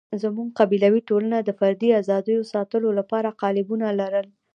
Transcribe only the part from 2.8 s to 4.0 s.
لپاره قالبونه